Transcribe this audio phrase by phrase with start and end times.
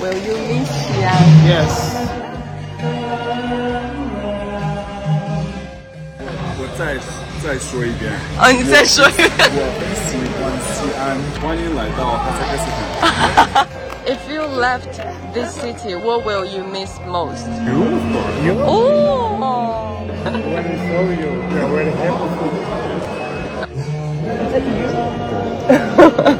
[0.00, 1.24] Will you miss Xi'an?
[1.46, 1.72] Yes.
[6.58, 6.80] 我再
[7.42, 9.28] 再说一遍，哦，你再说一遍。
[9.30, 11.02] 我很喜欢西安，
[11.40, 12.64] 欢迎来到哈萨克斯
[13.00, 13.66] 坦。
[14.06, 14.94] If you left
[15.34, 17.48] this city, what will you miss most?
[17.66, 18.38] You, of course.
[18.44, 18.54] You?
[18.62, 20.04] Oh.
[20.22, 22.26] When we saw you, we are very happy.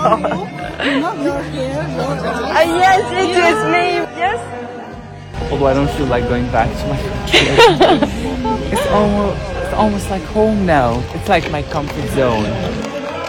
[0.00, 4.00] ，hello。Uh, yes, it is me.
[4.16, 4.40] Yes.
[5.60, 7.40] Why don't you like going back to my country?
[8.72, 11.00] it's almost it's almost like home now.
[11.14, 12.44] It's like my comfort zone.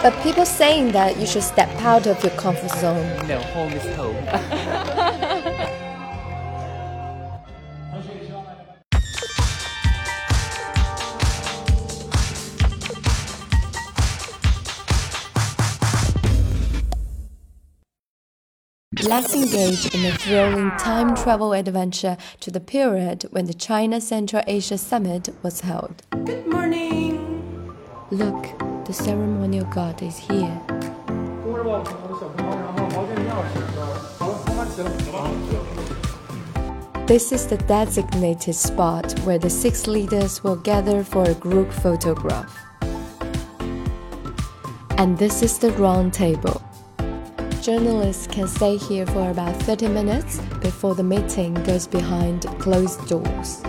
[0.02, 3.04] But people saying that you should step out of your comfort zone.
[3.28, 4.16] No, home is home.
[19.02, 24.44] Let's engage in a thrilling time travel adventure to the period when the China Central
[24.46, 26.02] Asia Summit was held.
[26.24, 27.74] Good morning.
[28.12, 30.60] Look, the ceremonial god is here.
[37.08, 42.56] This is the designated spot where the six leaders will gather for a group photograph.
[44.96, 46.62] And this is the round table.
[47.62, 53.62] Journalists can stay here for about 30 minutes before the meeting goes behind closed doors.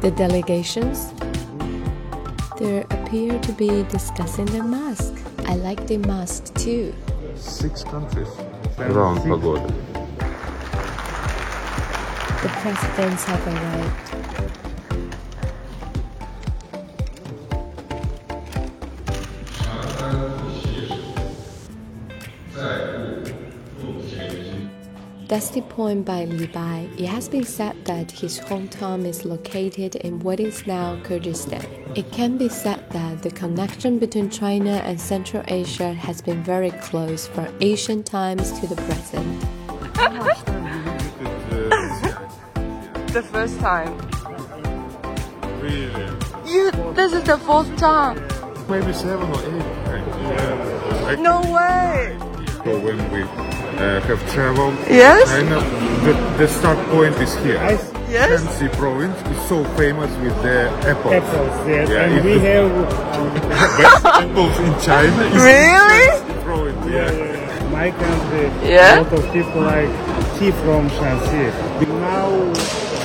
[0.00, 1.12] The delegations?
[2.56, 5.12] They appear to be discussing their mask.
[5.38, 6.94] I like the mask too.
[7.34, 8.28] Six countries
[8.78, 9.66] around pagoda.
[12.42, 14.69] The presidents have arrived.
[25.30, 30.18] Dusty poem by Li Bai, it has been said that his hometown is located in
[30.18, 31.64] what is now Kyrgyzstan.
[31.96, 36.72] It can be said that the connection between China and Central Asia has been very
[36.82, 39.46] close from ancient times to the present.
[43.12, 43.96] The first time.
[45.60, 46.06] really?
[46.44, 46.72] You.
[46.94, 48.16] This is the fourth time.
[48.68, 49.64] Maybe seven or eight.
[50.26, 51.16] Yeah.
[51.20, 52.16] No way.
[52.64, 55.28] So when we uh, have traveled, Yes?
[55.28, 55.60] China,
[56.04, 57.58] the, the start point is here.
[57.58, 58.42] Ice Yes.
[58.42, 61.14] Shaanxi province is so famous with the apples.
[61.14, 61.88] apples, yes.
[61.88, 62.72] Yeah, and we the have
[63.78, 65.22] best apples in China.
[65.30, 66.06] Really?
[66.10, 66.86] Shaanxi province.
[66.90, 67.06] Yeah.
[67.12, 67.70] Yeah.
[67.70, 68.46] my country.
[68.68, 68.98] Yeah?
[68.98, 69.90] A lot of people like
[70.38, 71.54] tea from Shaanxi.
[72.02, 72.30] Now,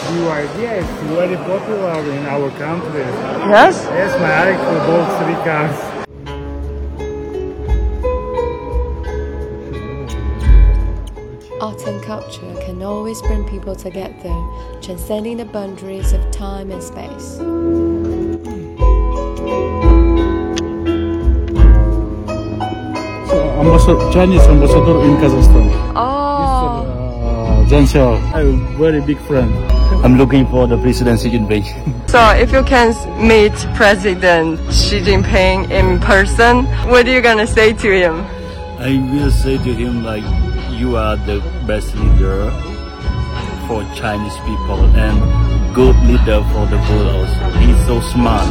[0.09, 3.05] the idea is very popular in our country.
[3.53, 3.85] Yes.
[3.93, 5.77] Yes, my uncle bought three cars.
[11.65, 14.35] Art and culture can always bring people together,
[14.83, 17.37] transcending the boundaries of time and space.
[23.29, 25.65] So, ambassador, Chinese ambassador in Kazakhstan.
[25.95, 26.85] Oh.
[27.25, 29.51] Uh, Zhang Xiao, a very big friend.
[30.05, 31.65] I'm looking for the President Xi Jinping.
[32.15, 32.93] So if you can
[33.27, 38.21] meet President Xi Jinping in person, what are you gonna say to him?
[38.77, 40.23] I will say to him like,
[40.77, 42.51] you are the best leader
[43.67, 47.59] for Chinese people and good leader for the world also.
[47.59, 48.45] He's so smart.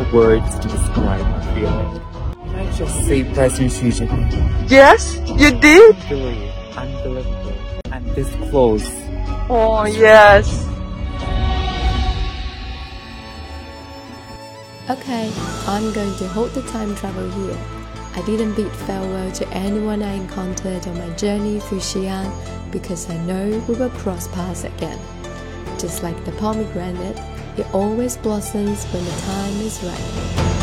[0.00, 2.00] I words to describe my feeling.
[2.32, 4.06] Can I just say President Xi
[4.66, 5.94] Yes, you did.
[6.10, 7.52] Really unbelievable.
[7.92, 8.88] And this close.
[9.50, 10.48] Oh yes.
[14.88, 15.30] Okay,
[15.66, 17.58] I'm going to hold the time travel here.
[18.14, 22.32] I didn't bid farewell to anyone I encountered on my journey through Xi'an
[22.72, 24.98] because I know we will cross paths again.
[25.78, 27.20] Just like the pomegranate,
[27.56, 30.59] it always blossoms when the time is right.